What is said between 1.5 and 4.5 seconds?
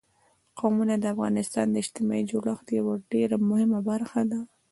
د اجتماعي جوړښت یوه ډېره مهمه برخه ده.